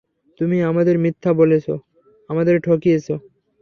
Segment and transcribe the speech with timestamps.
[0.39, 1.65] তুমি আমাদের মিথ্যা বলেছ,
[2.29, 3.15] আমাদের ঠকিয়েছো।